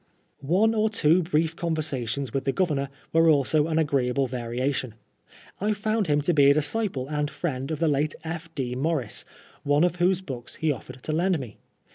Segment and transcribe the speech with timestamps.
[0.39, 4.95] One or two brief converaations with the Governor were also an agreeable variation.
[5.59, 8.49] I found him to be a disciple and Mend of the late F.
[8.55, 8.73] D.
[8.73, 9.25] Maurice,
[9.61, 11.57] one of whose books he offered to lend me.